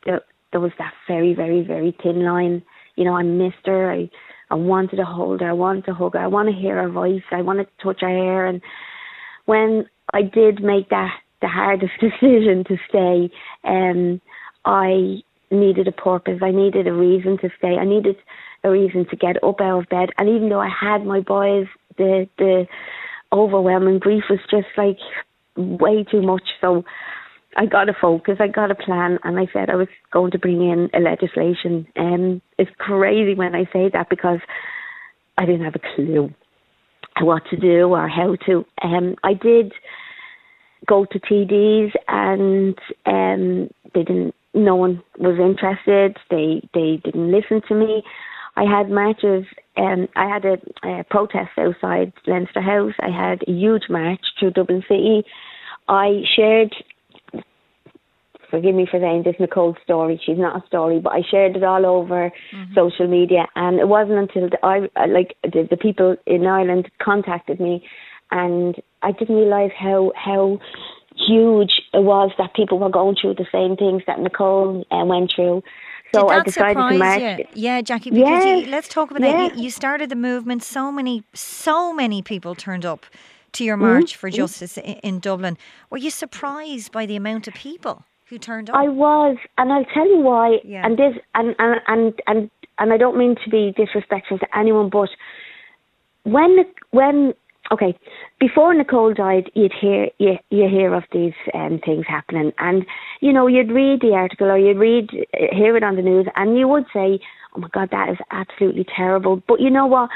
there, 0.06 0.22
there 0.52 0.60
was 0.60 0.72
that 0.80 0.94
very, 1.08 1.36
very, 1.36 1.62
very 1.64 1.96
thin 2.02 2.26
line. 2.26 2.64
You 2.96 3.06
know, 3.06 3.16
I 3.16 3.22
missed 3.22 3.66
her. 3.66 3.92
I, 3.92 4.10
I 4.50 4.56
wanted 4.56 4.96
to 4.96 5.06
hold 5.06 5.42
her. 5.42 5.50
I 5.50 5.54
wanted 5.54 5.86
to 5.86 5.94
hug 5.94 6.14
her. 6.14 6.20
I 6.20 6.28
want 6.28 6.50
to 6.50 6.60
hear 6.60 6.82
her 6.82 6.90
voice. 6.90 7.22
I 7.30 7.44
wanted 7.44 7.66
to 7.66 7.84
touch 7.84 8.02
her 8.02 8.10
hair. 8.10 8.48
And 8.48 8.62
when 9.46 9.86
I 10.12 10.24
did 10.24 10.64
make 10.64 10.90
that 10.90 11.14
the 11.42 11.48
hardest 11.48 11.94
decision 12.02 12.64
to 12.68 12.78
stay, 12.90 13.32
um, 13.64 14.22
I 14.66 15.22
needed 15.52 15.88
a 15.88 15.92
purpose. 15.92 16.40
I 16.42 16.52
needed 16.52 16.88
a 16.88 16.94
reason 16.94 17.38
to 17.40 17.50
stay. 17.60 17.78
I 17.78 17.86
needed 17.86 18.16
a 18.64 18.72
reason 18.72 19.06
to 19.10 19.16
get 19.16 19.44
up 19.44 19.62
out 19.62 19.82
of 19.82 19.90
bed. 19.90 20.10
And 20.18 20.30
even 20.30 20.50
though 20.50 20.62
I 20.62 20.70
had 20.70 21.06
my 21.06 21.20
boys, 21.20 21.68
the 21.98 22.28
the 22.38 22.68
overwhelming. 23.34 24.00
Grief 24.00 24.24
was 24.30 24.40
just 24.50 24.68
like 24.78 24.98
way 25.56 26.04
too 26.04 26.22
much. 26.22 26.44
So 26.60 26.84
I 27.58 27.66
got 27.66 27.90
a 27.90 27.94
focus, 28.00 28.38
I 28.40 28.48
got 28.48 28.72
a 28.72 28.76
plan, 28.76 29.20
and 29.24 29.38
I 29.38 29.48
said 29.52 29.70
I 29.70 29.76
was 29.76 29.88
going 30.12 30.32
to 30.32 30.40
bring 30.40 30.62
in 30.62 30.90
a 30.94 31.00
legislation. 31.00 31.88
And 31.96 32.34
um, 32.36 32.42
it's 32.58 32.72
crazy 32.78 33.36
when 33.36 33.56
I 33.56 33.66
say 33.74 33.90
that 33.92 34.10
because 34.10 34.40
I 35.38 35.46
didn't 35.46 35.66
have 35.66 35.76
a 35.76 35.96
clue 35.96 36.34
what 37.20 37.44
to 37.50 37.58
do 37.58 37.90
or 37.90 38.08
how 38.08 38.36
to. 38.48 38.66
Um, 38.82 39.16
I 39.24 39.34
did 39.34 39.74
go 40.88 41.06
to 41.06 41.20
TDs, 41.20 41.92
and 42.08 42.78
um, 43.06 43.70
they 43.94 44.04
didn't. 44.04 44.36
No 44.54 44.76
one 44.76 45.02
was 45.18 45.40
interested. 45.40 46.18
They 46.30 46.62
they 46.74 47.02
didn't 47.04 47.32
listen 47.32 47.62
to 47.68 47.76
me. 47.76 48.04
I 48.56 48.64
had 48.64 48.90
marches. 48.90 49.46
Um, 49.78 50.08
I 50.16 50.28
had 50.28 50.46
a, 50.46 50.58
a 50.84 51.04
protest 51.06 51.52
outside 51.58 52.12
Leinster 52.28 52.62
House. 52.62 52.94
I 53.00 53.10
had 53.10 53.44
a 53.48 53.52
huge 53.52 53.84
march 53.90 54.22
through 54.40 54.52
Dublin 54.52 54.84
City. 54.88 55.24
I 55.88 56.22
shared 56.36 56.74
forgive 58.52 58.76
me 58.76 58.86
for 58.86 59.00
saying 59.00 59.24
this, 59.24 59.36
Nicole's 59.40 59.78
story. 59.84 60.22
She's 60.24 60.38
not 60.38 60.62
a 60.62 60.68
story, 60.68 61.00
but 61.00 61.14
I 61.14 61.22
shared 61.32 61.56
it 61.56 61.64
all 61.64 61.86
over 61.86 62.30
mm-hmm. 62.54 62.74
social 62.76 63.08
media, 63.08 63.48
and 63.56 63.80
it 63.80 63.88
wasn't 63.88 64.20
until 64.20 64.50
the, 64.50 64.60
I 64.64 65.08
like 65.08 65.36
the, 65.42 65.68
the 65.70 65.78
people 65.78 66.18
in 66.28 66.46
Ireland 66.46 66.92
contacted 67.02 67.60
me, 67.60 67.84
and 68.30 68.76
I 69.02 69.14
didn't 69.14 69.36
realise 69.36 69.72
how 69.80 70.12
how 70.16 70.60
huge 71.16 71.82
it 71.94 72.04
was 72.04 72.32
that 72.38 72.54
people 72.54 72.78
were 72.78 72.90
going 72.90 73.16
through 73.20 73.36
the 73.36 73.48
same 73.52 73.76
things 73.76 74.04
that 74.08 74.20
Nicole 74.20 74.86
uh, 74.92 75.06
went 75.06 75.32
through. 75.36 75.64
So 76.14 76.30
I 76.30 76.44
decided 76.44 76.76
to 76.76 76.98
march. 76.98 77.22
You? 77.22 77.46
Yeah, 77.54 77.82
Jackie. 77.82 78.10
Because 78.10 78.46
yes. 78.46 78.66
you, 78.66 78.72
let's 78.72 78.88
talk 78.88 79.12
about 79.12 79.22
yes. 79.22 79.52
that. 79.52 79.60
You, 79.60 79.70
started 79.70 80.10
the 80.10 80.16
movement. 80.16 80.64
So 80.64 80.92
many, 80.92 81.24
so 81.34 81.94
many 81.94 82.22
people 82.22 82.56
turned 82.56 82.86
up 82.86 83.06
to 83.54 83.64
your 83.64 83.78
march 83.78 84.14
mm-hmm. 84.14 84.20
for 84.20 84.30
justice 84.30 84.78
in, 84.78 84.96
in 85.04 85.20
Dublin. 85.20 85.58
Were 85.90 85.98
you 85.98 86.10
surprised 86.10 86.92
by 86.92 87.06
the 87.06 87.16
amount 87.16 87.48
of 87.48 87.54
people? 87.54 88.06
who 88.32 88.40
turned 88.40 88.70
up? 88.70 88.78
I 88.78 88.88
was, 88.88 89.38
and 89.58 89.72
I'll 89.72 89.86
tell 89.94 90.08
you 90.08 90.22
why. 90.22 90.58
Yeah. 90.64 90.86
And 90.86 90.98
this, 90.98 91.14
and 91.36 91.54
and 91.60 91.82
and 91.86 92.14
and 92.26 92.50
and 92.80 92.94
I 92.94 92.98
don't 92.98 93.18
mean 93.18 93.36
to 93.44 93.50
be 93.50 93.74
disrespectful 93.76 94.40
to 94.40 94.48
anyone, 94.58 94.90
but 94.90 95.10
when 96.24 96.66
when 96.92 97.34
okay, 97.72 97.98
before 98.40 98.74
Nicole 98.74 99.14
died, 99.14 99.52
you'd 99.54 99.74
hear 99.80 100.08
you 100.18 100.38
you 100.50 100.68
hear 100.70 100.94
of 100.94 101.04
these 101.12 101.34
um, 101.54 101.80
things 101.86 102.06
happening, 102.08 102.52
and 102.60 102.86
you 103.20 103.34
know 103.34 103.48
you'd 103.48 103.72
read 103.72 104.02
the 104.02 104.14
article 104.14 104.48
or 104.48 104.58
you'd 104.58 104.78
read 104.78 105.10
hear 105.52 105.78
it 105.78 105.84
on 105.84 105.96
the 105.96 106.02
news, 106.02 106.28
and 106.36 106.58
you 106.58 106.68
would 106.68 106.86
say, 106.94 107.20
"Oh 107.56 107.60
my 107.60 107.70
God, 107.74 107.90
that 107.92 108.10
is 108.10 108.18
absolutely 108.32 108.86
terrible." 108.96 109.42
But 109.48 109.60
you 109.60 109.70
know 109.70 109.86
what? 109.86 110.10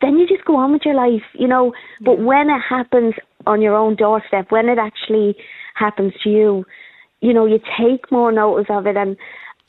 Then 0.00 0.18
you 0.18 0.26
just 0.26 0.44
go 0.44 0.56
on 0.56 0.72
with 0.72 0.82
your 0.84 0.94
life, 0.94 1.22
you 1.34 1.48
know. 1.48 1.72
But 2.00 2.18
when 2.18 2.50
it 2.50 2.60
happens 2.68 3.14
on 3.46 3.62
your 3.62 3.74
own 3.74 3.96
doorstep, 3.96 4.50
when 4.50 4.68
it 4.68 4.78
actually 4.78 5.36
happens 5.74 6.12
to 6.22 6.28
you, 6.28 6.64
you 7.20 7.32
know, 7.32 7.46
you 7.46 7.58
take 7.78 8.10
more 8.10 8.32
notice 8.32 8.66
of 8.68 8.86
it. 8.86 8.96
And 8.96 9.16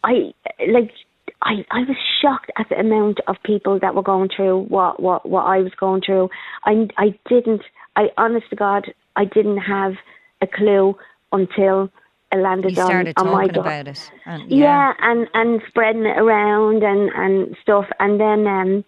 I 0.04 0.34
like, 0.68 0.92
I 1.42 1.66
I 1.72 1.80
was 1.82 1.98
shocked 2.22 2.52
at 2.58 2.70
the 2.70 2.80
amount 2.80 3.20
of 3.28 3.36
people 3.44 3.80
that 3.80 3.96
were 3.96 4.04
going 4.04 4.30
through 4.36 4.64
what 4.64 5.02
what 5.02 5.28
what 5.28 5.44
I 5.44 5.60
was 5.60 5.74
going 5.80 6.02
through. 6.02 6.30
I 6.66 6.88
I 6.98 7.18
didn't. 7.30 7.62
I 7.96 8.10
honest 8.18 8.50
to 8.52 8.56
God, 8.56 8.86
I 9.16 9.26
didn't 9.26 9.58
have 9.58 9.94
a 10.42 10.48
clue 10.48 10.96
until 11.32 11.90
it 12.32 12.38
landed 12.38 12.76
you 12.76 12.84
on, 12.84 13.14
on 13.18 13.32
my 13.32 13.48
door. 13.48 13.64
about 13.64 13.88
it. 13.88 14.12
And, 14.26 14.52
yeah. 14.52 14.58
yeah. 14.58 14.94
and 15.00 15.28
and 15.34 15.62
spreading 15.68 16.06
it 16.06 16.18
around 16.18 16.84
and 16.84 17.10
and 17.16 17.56
stuff. 17.62 17.86
And 18.00 18.20
then 18.20 18.48
um 18.48 18.86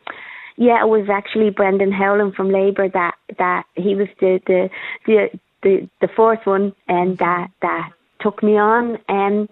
yeah, 0.57 0.83
it 0.83 0.89
was 0.89 1.07
actually 1.09 1.51
Brendan 1.51 1.91
Howlin 1.91 2.33
from 2.33 2.51
Labour 2.51 2.89
that 2.89 3.15
that 3.37 3.63
he 3.75 3.95
was 3.95 4.07
the 4.19 4.39
the 4.45 4.69
the 5.05 5.39
the, 5.63 5.89
the 6.01 6.09
fourth 6.15 6.45
one 6.45 6.73
and 6.87 7.17
that 7.17 7.49
that 7.61 7.91
took 8.21 8.43
me 8.43 8.57
on. 8.57 8.97
And 9.07 9.49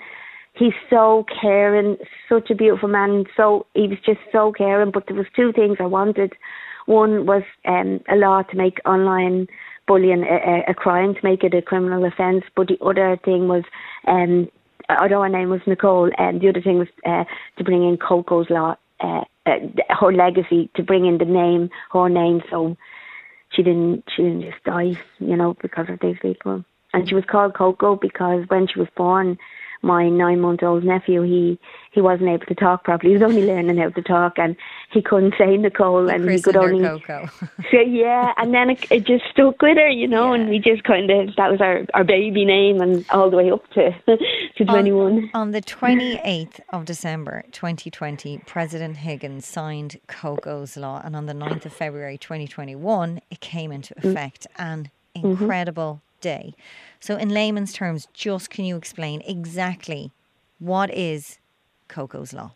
he's 0.57 0.73
so 0.89 1.25
caring, 1.41 1.97
such 2.27 2.49
a 2.49 2.55
beautiful 2.55 2.89
man. 2.89 3.25
So 3.35 3.65
he 3.73 3.87
was 3.87 3.99
just 4.05 4.19
so 4.31 4.51
caring. 4.51 4.91
But 4.91 5.05
there 5.07 5.15
was 5.15 5.27
two 5.35 5.51
things 5.53 5.77
I 5.79 5.85
wanted. 5.85 6.33
One 6.85 7.25
was 7.25 7.43
um, 7.65 8.01
a 8.09 8.15
law 8.15 8.43
to 8.43 8.57
make 8.57 8.79
online 8.85 9.47
bullying 9.87 10.23
a, 10.23 10.63
a, 10.69 10.73
crime, 10.73 11.15
to 11.15 11.19
make 11.23 11.43
it 11.43 11.53
a 11.53 11.61
criminal 11.61 12.05
offence. 12.05 12.43
But 12.55 12.67
the 12.67 12.77
other 12.83 13.17
thing 13.23 13.47
was, 13.47 13.63
um, 14.07 14.49
although 14.89 15.21
her 15.21 15.29
name 15.29 15.49
was 15.49 15.61
Nicole, 15.65 16.11
and 16.17 16.41
the 16.41 16.49
other 16.49 16.61
thing 16.61 16.79
was 16.79 16.87
uh, 17.05 17.23
to 17.57 17.63
bring 17.63 17.83
in 17.83 17.97
Coco's 17.97 18.49
law, 18.49 18.75
uh, 18.99 19.23
uh, 19.45 19.59
her 19.89 20.11
legacy, 20.11 20.69
to 20.75 20.83
bring 20.83 21.05
in 21.05 21.17
the 21.17 21.25
name, 21.25 21.69
her 21.91 22.09
name, 22.09 22.41
so 22.49 22.75
she 23.51 23.63
didn't 23.63 24.03
she 24.13 24.23
didn't 24.23 24.41
just 24.41 24.63
die, 24.65 24.93
you 25.19 25.37
know, 25.37 25.55
because 25.61 25.87
of 25.89 25.99
these 26.01 26.17
people 26.21 26.65
and 26.93 27.07
she 27.07 27.15
was 27.15 27.25
called 27.29 27.53
Coco 27.53 27.95
because 27.95 28.45
when 28.47 28.67
she 28.67 28.79
was 28.79 28.87
born, 28.95 29.37
my 29.81 30.09
nine 30.09 30.39
month 30.39 30.63
old 30.63 30.83
nephew 30.83 31.21
he 31.21 31.59
he 31.97 32.01
wasn't 32.01 32.29
able 32.29 32.45
to 32.45 32.53
talk 32.53 32.83
properly. 32.83 33.13
He 33.13 33.17
was 33.17 33.27
only 33.27 33.43
learning 33.43 33.77
how 33.77 33.89
to 33.89 34.01
talk, 34.03 34.37
and 34.37 34.55
he 34.91 35.01
couldn't 35.01 35.33
say 35.35 35.57
Nicole, 35.57 36.11
and 36.11 36.29
he 36.29 36.39
could 36.39 36.55
only 36.55 36.83
Coco. 36.83 37.27
so 37.71 37.79
yeah. 37.79 38.33
And 38.37 38.53
then 38.53 38.69
it, 38.69 38.85
it 38.91 39.03
just 39.03 39.25
stuck 39.31 39.59
with 39.63 39.77
her, 39.77 39.89
you 39.89 40.07
know, 40.07 40.31
yeah. 40.33 40.41
and 40.41 40.49
we 40.49 40.59
just 40.59 40.83
kind 40.83 41.09
of 41.09 41.35
that 41.37 41.49
was 41.49 41.59
our 41.59 41.85
our 41.95 42.03
baby 42.03 42.45
name, 42.45 42.81
and 42.81 43.03
all 43.09 43.31
the 43.31 43.37
way 43.37 43.49
up 43.49 43.67
to 43.71 43.91
to 44.57 44.65
twenty 44.65 44.91
one. 44.91 45.31
On, 45.33 45.41
on 45.41 45.51
the 45.51 45.61
twenty 45.61 46.21
eighth 46.23 46.59
of 46.69 46.85
December, 46.85 47.43
twenty 47.51 47.89
twenty, 47.89 48.37
President 48.45 48.97
Higgins 48.97 49.47
signed 49.47 49.99
Coco's 50.07 50.77
law, 50.77 51.01
and 51.03 51.15
on 51.15 51.25
the 51.25 51.33
9th 51.33 51.65
of 51.65 51.73
February, 51.73 52.19
twenty 52.19 52.47
twenty 52.47 52.75
one, 52.75 53.21
it 53.31 53.39
came 53.39 53.71
into 53.71 53.95
mm. 53.95 54.11
effect. 54.11 54.45
Mm. 54.59 54.71
An 54.71 54.91
incredible 55.15 56.03
day. 56.21 56.53
So, 56.99 57.15
in 57.15 57.29
layman's 57.29 57.73
terms, 57.73 58.07
just 58.13 58.49
can 58.49 58.65
you 58.65 58.75
explain 58.75 59.21
exactly 59.27 60.11
what 60.59 60.93
is 60.93 61.39
Coco's 61.87 62.33
Law? 62.33 62.53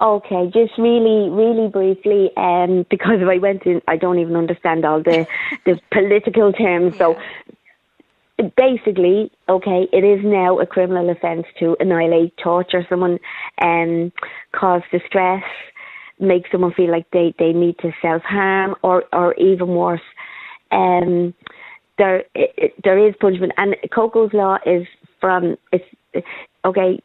Okay, 0.00 0.50
just 0.52 0.76
really, 0.78 1.28
really 1.30 1.68
briefly, 1.68 2.30
um, 2.36 2.86
because 2.90 3.20
if 3.20 3.28
I 3.28 3.38
went 3.38 3.64
in, 3.66 3.82
I 3.86 3.96
don't 3.96 4.18
even 4.18 4.36
understand 4.36 4.84
all 4.84 5.02
the 5.02 5.26
the 5.64 5.78
political 5.92 6.52
terms. 6.52 6.94
Yeah. 6.94 6.98
So, 6.98 7.18
basically, 8.56 9.30
okay, 9.48 9.88
it 9.92 10.04
is 10.04 10.24
now 10.24 10.58
a 10.58 10.66
criminal 10.66 11.10
offence 11.10 11.46
to 11.60 11.76
annihilate, 11.78 12.36
torture 12.42 12.86
someone, 12.88 13.18
and 13.58 14.10
um, 14.10 14.12
cause 14.52 14.82
distress, 14.90 15.44
make 16.18 16.44
someone 16.50 16.72
feel 16.72 16.90
like 16.90 17.06
they, 17.12 17.34
they 17.38 17.52
need 17.52 17.78
to 17.78 17.92
self 18.00 18.22
harm, 18.22 18.74
or 18.82 19.04
or 19.12 19.34
even 19.34 19.68
worse, 19.68 20.00
um, 20.70 21.34
there 22.02 22.24
it, 22.34 22.74
there 22.82 23.08
is 23.08 23.14
punishment, 23.20 23.52
and 23.56 23.76
Coco's 23.94 24.32
law 24.32 24.58
is 24.66 24.86
from 25.20 25.56
it's 25.70 25.84
okay. 26.64 27.00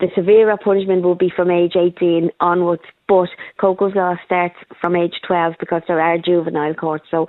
The 0.00 0.08
severer 0.14 0.56
punishment 0.62 1.02
will 1.02 1.14
be 1.14 1.32
from 1.34 1.50
age 1.50 1.74
18 1.74 2.30
onwards, 2.40 2.82
but 3.08 3.28
Coco's 3.58 3.94
law 3.94 4.14
starts 4.26 4.56
from 4.80 4.94
age 4.94 5.14
12 5.26 5.54
because 5.58 5.82
there 5.88 6.00
are 6.00 6.18
juvenile 6.18 6.74
courts. 6.74 7.06
So, 7.10 7.26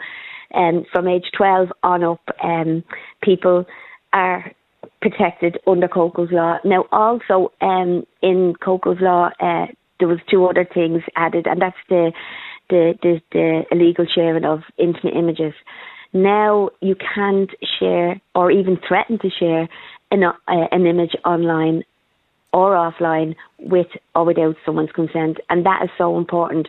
um, 0.54 0.86
from 0.92 1.08
age 1.08 1.24
12 1.38 1.70
on 1.84 2.04
up, 2.04 2.20
um, 2.44 2.84
people 3.24 3.66
are 4.12 4.52
protected 5.02 5.60
under 5.66 5.88
Coco's 5.88 6.32
law. 6.32 6.58
Now, 6.66 6.86
also 6.92 7.54
um, 7.62 8.06
in 8.22 8.54
Coco's 8.62 9.00
law, 9.00 9.30
uh, 9.40 9.68
there 10.00 10.10
was 10.10 10.20
two 10.30 10.46
other 10.46 10.68
things 10.74 11.04
added, 11.16 11.48
and 11.48 11.62
that's 11.62 11.78
the 11.90 12.12
the, 12.70 12.96
the, 13.02 13.22
the 13.32 13.64
illegal 13.72 14.06
sharing 14.14 14.44
of 14.44 14.60
intimate 14.78 15.16
images. 15.16 15.54
Now 16.24 16.70
you 16.82 16.96
can't 16.96 17.50
share 17.80 18.20
or 18.34 18.52
even 18.52 18.78
threaten 18.88 19.20
to 19.20 19.30
share 19.30 19.70
an, 20.12 20.24
uh, 20.24 20.34
an 20.48 20.86
image 20.86 21.16
online 21.26 21.84
or 22.54 22.74
offline 22.74 23.36
with 23.60 23.88
or 24.16 24.26
without 24.26 24.56
someone's 24.66 24.92
consent, 24.92 25.38
and 25.50 25.66
that 25.66 25.82
is 25.84 25.90
so 25.98 26.18
important. 26.18 26.68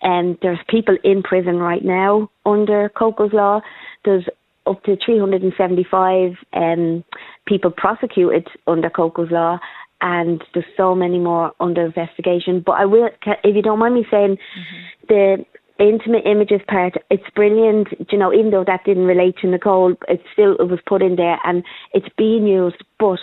And 0.00 0.32
um, 0.32 0.38
there's 0.42 0.58
people 0.68 0.96
in 1.04 1.22
prison 1.22 1.58
right 1.58 1.84
now 1.84 2.28
under 2.44 2.88
Coco's 2.88 3.32
law. 3.32 3.60
There's 4.04 4.24
up 4.66 4.82
to 4.84 4.96
375 5.04 6.32
um, 6.54 7.04
people 7.46 7.70
prosecuted 7.70 8.48
under 8.66 8.90
Coco's 8.90 9.30
law, 9.30 9.58
and 10.00 10.42
there's 10.54 10.66
so 10.76 10.94
many 10.94 11.18
more 11.18 11.52
under 11.60 11.86
investigation. 11.86 12.62
But 12.64 12.72
I 12.72 12.84
will, 12.86 13.08
if 13.44 13.54
you 13.54 13.62
don't 13.62 13.78
mind 13.78 13.94
me 13.94 14.04
saying, 14.10 14.36
mm-hmm. 14.36 15.06
the 15.08 15.44
intimate 15.82 16.26
images 16.26 16.60
part, 16.68 16.94
it's 17.10 17.28
brilliant. 17.34 17.88
You 18.10 18.18
know, 18.18 18.32
even 18.32 18.50
though 18.50 18.64
that 18.64 18.84
didn't 18.84 19.06
relate 19.06 19.36
to 19.42 19.48
Nicole, 19.48 19.94
it 20.08 20.20
still 20.32 20.56
it 20.56 20.68
was 20.68 20.80
put 20.86 21.02
in 21.02 21.16
there 21.16 21.38
and 21.44 21.64
it's 21.92 22.08
being 22.16 22.46
used, 22.46 22.82
but 22.98 23.18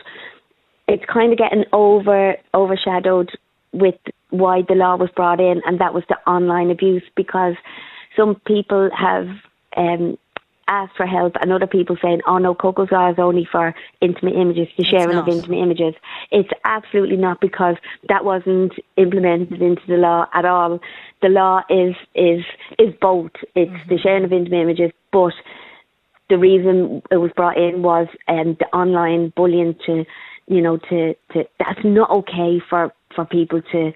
it's 0.88 1.04
kind 1.12 1.32
of 1.32 1.38
getting 1.38 1.63
over 1.72 2.36
overshadowed 2.54 3.30
with 3.72 3.96
why 4.32 4.62
the 4.68 4.75
law 4.75 4.96
was 4.96 5.10
brought 5.16 5.39
in, 5.39 5.62
and 5.66 5.80
that 5.80 5.94
was 5.94 6.04
the 6.10 6.18
online 6.28 6.70
abuse 6.70 7.04
because 7.16 7.56
some 8.18 8.36
people 8.46 8.89
have 8.96 9.28
um, 9.78 10.18
asked 10.70 10.96
for 10.96 11.06
help, 11.06 11.36
and 11.42 11.52
other 11.52 11.68
people 11.68 11.98
saying, 12.02 12.22
"Oh 12.26 12.38
no, 12.38 12.56
Coco's 12.56 12.92
Law 12.92 13.10
is 13.12 13.20
only 13.20 13.46
for 13.52 13.76
intimate 14.00 14.36
images, 14.36 14.68
the 14.78 14.86
sharing 14.86 15.18
of 15.18 15.28
intimate 15.28 15.60
images." 15.60 15.96
It's 16.32 16.50
absolutely 16.64 17.18
not 17.18 17.42
because 17.42 17.76
that 18.08 18.24
wasn't 18.24 18.74
implemented 18.96 19.62
into 19.62 19.82
the 19.88 19.98
law 19.98 20.28
at 20.34 20.46
all. 20.46 20.80
The 21.22 21.30
law 21.30 21.64
is 21.70 21.96
is 22.16 22.46
is 22.78 22.94
both. 23.02 23.32
It's 23.56 23.72
mm-hmm. 23.72 23.90
the 23.90 23.98
sharing 23.98 24.24
of 24.24 24.32
intimate 24.32 24.62
images, 24.62 24.92
but 25.12 25.34
the 26.30 26.38
reason 26.38 27.02
it 27.12 27.18
was 27.18 27.32
brought 27.36 27.58
in 27.58 27.82
was 27.82 28.08
um, 28.28 28.56
the 28.60 28.68
online 28.68 29.34
bullying 29.36 29.76
to, 29.88 30.06
you 30.48 30.62
know, 30.62 30.78
to, 30.78 31.16
to 31.34 31.46
that's 31.58 31.84
not 31.84 32.10
okay 32.12 32.62
for 32.70 32.94
for 33.16 33.26
people 33.26 33.62
to 33.72 33.92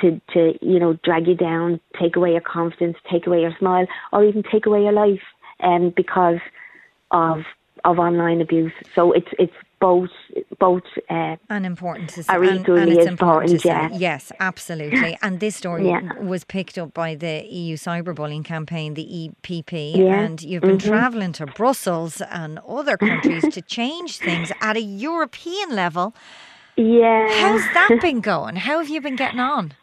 to 0.00 0.20
to 0.32 0.54
you 0.62 0.78
know 0.78 0.94
drag 1.04 1.26
you 1.26 1.34
down, 1.34 1.80
take 2.00 2.16
away 2.16 2.32
your 2.32 2.40
confidence, 2.40 2.96
take 3.10 3.26
away 3.26 3.42
your 3.42 3.54
smile, 3.58 3.86
or 4.12 4.24
even 4.24 4.42
take 4.42 4.66
away 4.66 4.82
your 4.82 4.92
life, 4.92 5.20
um, 5.60 5.92
because 5.96 6.40
of 7.10 7.44
of 7.84 7.98
online 7.98 8.40
abuse. 8.40 8.72
So 8.94 9.12
it's 9.12 9.28
it's 9.38 9.54
both 9.80 10.10
both 10.58 10.82
uh, 11.08 11.36
and 11.48 11.64
important 11.64 12.10
to 12.10 12.22
say, 12.24 12.32
are 12.32 12.42
and, 12.42 12.66
and 12.68 12.90
it's 12.90 13.06
important. 13.06 13.52
important 13.52 13.64
yeah. 13.64 13.88
Yes, 13.92 14.32
absolutely. 14.40 15.16
And 15.22 15.40
this 15.40 15.56
story 15.56 15.88
yeah. 15.88 16.18
was 16.20 16.44
picked 16.44 16.78
up 16.78 16.92
by 16.92 17.14
the 17.14 17.46
EU 17.46 17.76
cyberbullying 17.76 18.44
campaign, 18.44 18.94
the 18.94 19.30
EPP, 19.42 19.96
yeah. 19.96 20.20
and 20.20 20.42
you've 20.42 20.62
been 20.62 20.78
mm-hmm. 20.78 20.88
travelling 20.88 21.32
to 21.32 21.46
Brussels 21.46 22.20
and 22.20 22.58
other 22.60 22.96
countries 22.96 23.44
to 23.52 23.62
change 23.62 24.18
things 24.18 24.50
at 24.60 24.76
a 24.76 24.82
European 24.82 25.70
level. 25.70 26.14
Yeah. 26.76 27.28
How's 27.30 27.62
that 27.74 27.98
been 28.02 28.20
going? 28.20 28.56
How 28.56 28.78
have 28.78 28.88
you 28.88 29.00
been 29.00 29.16
getting 29.16 29.40
on? 29.40 29.74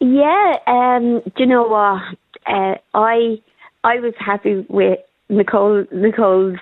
Yeah, 0.00 0.56
um, 0.66 1.20
do 1.20 1.32
you 1.38 1.46
know 1.46 1.64
what? 1.64 2.18
Uh, 2.46 2.76
I 2.94 3.38
I 3.84 4.00
was 4.00 4.14
happy 4.18 4.64
with 4.68 4.98
Nicole 5.30 5.86
Nicole's 5.92 6.58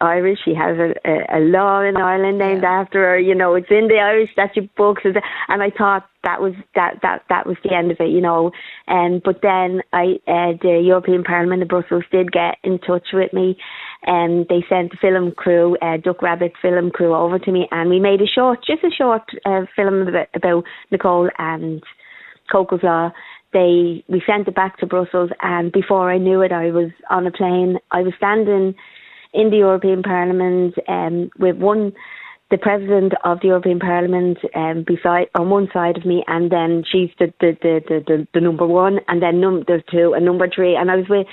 Irish. 0.00 0.38
She 0.44 0.54
has 0.54 0.76
a, 0.78 0.94
a, 1.08 1.38
a 1.38 1.40
law 1.40 1.80
in 1.82 1.96
Ireland 1.96 2.38
named 2.38 2.62
yeah. 2.62 2.80
after 2.80 3.00
her. 3.00 3.18
You 3.18 3.34
know, 3.34 3.54
it's 3.54 3.70
in 3.70 3.88
the 3.88 3.98
Irish 3.98 4.30
statute 4.32 4.74
books, 4.76 5.02
and 5.04 5.62
I 5.62 5.70
thought 5.70 6.06
that 6.22 6.40
was 6.40 6.54
that 6.74 6.98
that 7.02 7.22
that 7.28 7.46
was 7.46 7.56
the 7.64 7.74
end 7.74 7.90
of 7.90 7.98
it. 8.00 8.10
You 8.10 8.20
know, 8.20 8.52
and 8.86 9.16
um, 9.16 9.22
but 9.24 9.40
then 9.42 9.82
I 9.92 10.20
uh, 10.26 10.52
the 10.62 10.80
European 10.84 11.24
Parliament 11.24 11.62
of 11.62 11.68
Brussels 11.68 12.04
did 12.12 12.30
get 12.32 12.56
in 12.62 12.78
touch 12.78 13.08
with 13.12 13.32
me, 13.32 13.58
and 14.04 14.46
they 14.48 14.64
sent 14.68 14.92
the 14.92 14.98
film 15.00 15.32
crew, 15.32 15.76
uh, 15.82 15.96
Duck 15.96 16.22
Rabbit 16.22 16.52
film 16.62 16.90
crew, 16.90 17.14
over 17.14 17.38
to 17.38 17.52
me, 17.52 17.66
and 17.72 17.90
we 17.90 17.98
made 17.98 18.22
a 18.22 18.26
short, 18.26 18.64
just 18.64 18.84
a 18.84 18.90
short 18.90 19.22
uh, 19.44 19.62
film 19.74 20.06
about, 20.06 20.28
about 20.34 20.64
Nicole 20.92 21.30
and 21.38 21.82
Coco's 22.50 22.82
Law 22.82 23.10
they 23.52 24.04
we 24.08 24.22
sent 24.26 24.48
it 24.48 24.54
back 24.54 24.78
to 24.78 24.86
Brussels 24.86 25.30
and 25.40 25.72
before 25.72 26.10
I 26.10 26.18
knew 26.18 26.42
it 26.42 26.52
I 26.52 26.70
was 26.70 26.90
on 27.10 27.26
a 27.26 27.30
plane. 27.30 27.78
I 27.90 28.02
was 28.02 28.12
standing 28.16 28.74
in 29.32 29.50
the 29.50 29.58
European 29.58 30.02
Parliament 30.02 30.74
um, 30.88 31.30
with 31.38 31.56
one 31.56 31.92
the 32.50 32.58
president 32.58 33.12
of 33.24 33.40
the 33.40 33.48
European 33.48 33.78
Parliament 33.78 34.38
um, 34.54 34.82
beside 34.86 35.26
on 35.38 35.50
one 35.50 35.68
side 35.72 35.98
of 35.98 36.06
me, 36.06 36.24
and 36.26 36.50
then 36.50 36.82
she's 36.90 37.10
the 37.18 37.32
the 37.40 37.56
the 37.60 37.80
the, 37.88 38.04
the, 38.06 38.28
the 38.34 38.40
number 38.40 38.66
one, 38.66 39.00
and 39.08 39.22
then 39.22 39.40
num- 39.40 39.64
two 39.90 40.14
and 40.14 40.24
number 40.24 40.48
three, 40.54 40.74
and 40.74 40.90
I 40.90 40.96
was 40.96 41.06
with 41.08 41.26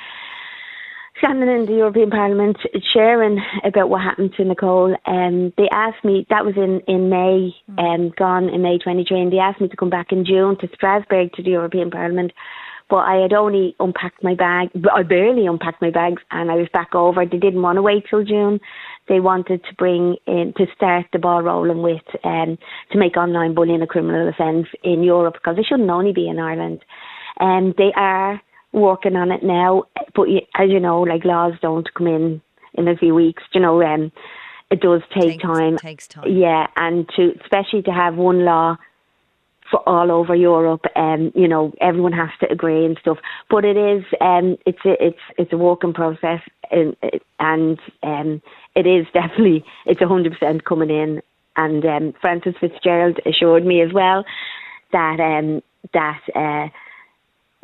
standing 1.17 1.49
in 1.49 1.65
the 1.65 1.73
European 1.73 2.09
Parliament 2.09 2.57
sharing 2.93 3.39
about 3.63 3.89
what 3.89 4.01
happened 4.01 4.33
to 4.37 4.43
Nicole. 4.43 4.95
Um, 5.05 5.53
they 5.57 5.69
asked 5.71 6.03
me 6.03 6.25
that 6.29 6.45
was 6.45 6.55
in 6.57 6.81
in 6.87 7.09
May, 7.09 7.51
um, 7.77 8.11
gone 8.17 8.49
in 8.49 8.61
May 8.61 8.77
23, 8.77 9.21
and 9.21 9.31
they 9.31 9.39
asked 9.39 9.61
me 9.61 9.67
to 9.67 9.77
come 9.77 9.89
back 9.89 10.11
in 10.11 10.25
June 10.25 10.57
to 10.59 10.67
Strasbourg 10.73 11.31
to 11.33 11.43
the 11.43 11.51
European 11.51 11.89
Parliament 11.89 12.31
but 12.89 12.97
I 12.97 13.15
had 13.15 13.33
only 13.33 13.75
unpacked 13.79 14.23
my 14.23 14.35
bag. 14.35 14.69
I 14.93 15.01
barely 15.03 15.47
unpacked 15.47 15.81
my 15.81 15.89
bags, 15.89 16.21
and 16.31 16.51
I 16.51 16.55
was 16.55 16.67
back 16.71 16.93
over. 16.93 17.25
They 17.25 17.37
didn't 17.37 17.61
want 17.61 17.77
to 17.77 17.81
wait 17.81 18.05
till 18.09 18.23
June. 18.23 18.59
They 19.07 19.19
wanted 19.19 19.63
to 19.63 19.75
bring 19.75 20.17
in 20.27 20.53
to 20.57 20.65
start 20.75 21.07
the 21.11 21.19
ball 21.19 21.41
rolling 21.41 21.81
with 21.81 22.03
um, 22.23 22.57
to 22.91 22.97
make 22.97 23.17
online 23.17 23.55
bullying 23.55 23.81
a 23.81 23.87
criminal 23.87 24.27
offence 24.27 24.67
in 24.83 25.03
Europe 25.03 25.35
because 25.35 25.57
it 25.57 25.65
shouldn't 25.67 25.89
only 25.89 26.13
be 26.13 26.27
in 26.27 26.39
Ireland. 26.39 26.83
And 27.39 27.67
um, 27.67 27.73
they 27.77 27.91
are 27.95 28.41
working 28.75 29.15
on 29.15 29.31
it 29.31 29.43
now, 29.43 29.85
but 30.15 30.27
as 30.55 30.69
you 30.69 30.79
know, 30.79 31.01
like 31.01 31.25
laws 31.25 31.53
don't 31.61 31.91
come 31.93 32.07
in 32.07 32.41
in 32.73 32.87
a 32.87 32.95
few 32.95 33.15
weeks. 33.15 33.43
You 33.53 33.61
know, 33.61 33.81
um, 33.81 34.11
it 34.69 34.81
does 34.81 35.01
take 35.13 35.31
takes, 35.31 35.43
time. 35.43 35.77
Takes 35.77 36.07
time. 36.07 36.25
Yeah, 36.29 36.67
and 36.75 37.07
to 37.15 37.33
especially 37.43 37.81
to 37.83 37.91
have 37.91 38.15
one 38.15 38.45
law 38.45 38.77
for 39.71 39.87
all 39.87 40.11
over 40.11 40.35
Europe. 40.35 40.85
Um, 40.95 41.31
you 41.35 41.47
know, 41.47 41.73
everyone 41.81 42.13
has 42.13 42.29
to 42.41 42.51
agree 42.51 42.85
and 42.85 42.97
stuff. 42.99 43.17
But 43.49 43.65
it 43.65 43.77
is, 43.77 44.03
um, 44.21 44.57
it's 44.65 44.85
a, 44.85 45.03
it's 45.03 45.19
it's 45.37 45.53
a 45.53 45.57
working 45.57 45.93
process, 45.93 46.41
and 46.71 46.95
and 47.39 47.79
um, 48.03 48.41
it 48.75 48.85
is 48.85 49.05
definitely 49.13 49.63
it's 49.85 50.01
a 50.01 50.07
hundred 50.07 50.33
percent 50.33 50.65
coming 50.65 50.89
in. 50.89 51.21
And 51.57 51.85
um, 51.85 52.13
Frances 52.19 52.55
Fitzgerald 52.59 53.19
assured 53.25 53.65
me 53.65 53.81
as 53.81 53.93
well 53.93 54.25
that 54.91 55.19
um, 55.21 55.61
that 55.93 56.19
uh, 56.35 56.67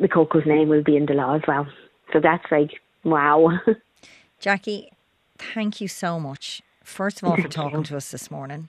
the 0.02 0.08
Coco's 0.08 0.44
name 0.44 0.68
will 0.68 0.82
be 0.82 0.96
in 0.96 1.06
the 1.06 1.14
law 1.14 1.36
as 1.36 1.42
well. 1.48 1.66
So 2.12 2.20
that's 2.20 2.44
like 2.50 2.80
wow. 3.04 3.58
Jackie, 4.40 4.90
thank 5.38 5.80
you 5.80 5.88
so 5.88 6.20
much. 6.20 6.62
First 6.84 7.22
of 7.22 7.28
all, 7.28 7.36
for 7.36 7.48
talking 7.48 7.84
to 7.84 7.96
us 7.96 8.10
this 8.10 8.30
morning. 8.30 8.68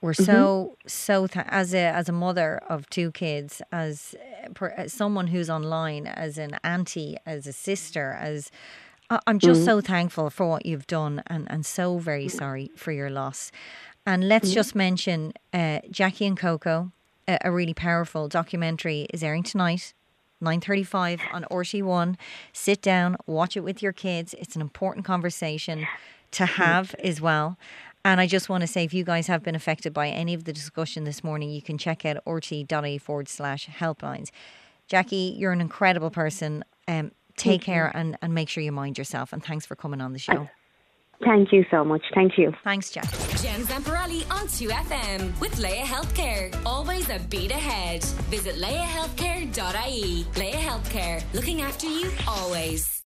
We're 0.00 0.12
mm-hmm. 0.12 0.24
so 0.24 0.76
so 0.86 1.26
th- 1.26 1.46
as 1.48 1.72
a 1.72 1.86
as 1.86 2.10
a 2.10 2.12
mother 2.12 2.60
of 2.68 2.88
two 2.90 3.10
kids, 3.10 3.62
as, 3.72 4.14
per, 4.52 4.68
as 4.68 4.92
someone 4.92 5.28
who's 5.28 5.48
online, 5.48 6.06
as 6.06 6.36
an 6.36 6.58
auntie, 6.62 7.16
as 7.24 7.46
a 7.46 7.54
sister, 7.54 8.16
as 8.20 8.50
I'm 9.26 9.38
just 9.38 9.60
mm-hmm. 9.60 9.66
so 9.66 9.80
thankful 9.80 10.28
for 10.28 10.46
what 10.46 10.66
you've 10.66 10.86
done, 10.86 11.22
and 11.26 11.50
and 11.50 11.64
so 11.64 11.96
very 11.96 12.28
sorry 12.28 12.70
for 12.76 12.92
your 12.92 13.08
loss. 13.08 13.50
And 14.04 14.28
let's 14.28 14.48
mm-hmm. 14.48 14.54
just 14.54 14.74
mention 14.74 15.32
uh, 15.54 15.80
Jackie 15.90 16.26
and 16.26 16.36
Coco, 16.36 16.92
a, 17.26 17.38
a 17.42 17.50
really 17.50 17.72
powerful 17.72 18.28
documentary 18.28 19.06
is 19.14 19.22
airing 19.22 19.42
tonight. 19.42 19.94
9.35 20.44 21.20
on 21.32 21.44
RTÉ1. 21.50 22.16
Sit 22.52 22.82
down, 22.82 23.16
watch 23.26 23.56
it 23.56 23.60
with 23.60 23.82
your 23.82 23.92
kids. 23.92 24.34
It's 24.38 24.54
an 24.54 24.60
important 24.60 25.04
conversation 25.04 25.86
to 26.32 26.46
have 26.46 26.94
as 26.96 27.20
well. 27.20 27.58
And 28.04 28.20
I 28.20 28.26
just 28.26 28.48
want 28.48 28.60
to 28.60 28.66
say, 28.66 28.84
if 28.84 28.92
you 28.92 29.02
guys 29.02 29.28
have 29.28 29.42
been 29.42 29.54
affected 29.54 29.94
by 29.94 30.08
any 30.08 30.34
of 30.34 30.44
the 30.44 30.52
discussion 30.52 31.04
this 31.04 31.24
morning, 31.24 31.50
you 31.50 31.62
can 31.62 31.78
check 31.78 32.04
out 32.04 32.22
rte.ie 32.26 32.98
forward 32.98 33.28
slash 33.28 33.66
helplines. 33.66 34.30
Jackie, 34.86 35.34
you're 35.38 35.52
an 35.52 35.62
incredible 35.62 36.10
person. 36.10 36.64
Um, 36.86 37.12
take 37.36 37.62
care 37.62 37.90
and, 37.94 38.18
and 38.20 38.34
make 38.34 38.48
sure 38.48 38.62
you 38.62 38.72
mind 38.72 38.98
yourself. 38.98 39.32
And 39.32 39.42
thanks 39.42 39.64
for 39.64 39.74
coming 39.74 40.00
on 40.00 40.12
the 40.12 40.18
show. 40.18 40.48
Thank 41.24 41.52
you 41.52 41.64
so 41.70 41.84
much. 41.84 42.02
Thank 42.14 42.36
you. 42.38 42.52
Thanks, 42.64 42.90
Jack. 42.90 43.10
Jen 43.42 43.60
Zamparelli 43.62 44.22
on 44.30 44.46
2FM 44.46 45.40
with 45.40 45.58
Laya 45.58 45.84
Healthcare. 45.84 46.54
Always 46.66 47.08
a 47.08 47.18
beat 47.30 47.50
ahead. 47.50 48.04
Visit 48.30 48.56
layahealthcare.ie. 48.56 50.26
Laya 50.36 50.52
Healthcare, 50.52 51.22
looking 51.32 51.62
after 51.62 51.86
you 51.86 52.10
always. 52.28 53.03